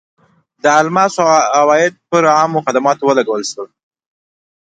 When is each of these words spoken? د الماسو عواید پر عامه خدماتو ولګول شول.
د 0.63 0.65
الماسو 0.81 1.23
عواید 1.59 1.93
پر 2.09 2.23
عامه 2.37 2.59
خدماتو 2.65 3.03
ولګول 3.07 3.41
شول. 3.51 3.69